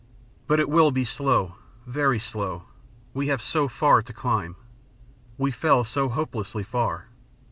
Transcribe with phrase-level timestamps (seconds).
[0.47, 2.63] "But it will be slow, very slow;
[3.13, 4.55] we have so far to climb.
[5.37, 7.05] We fell so hopelessly far.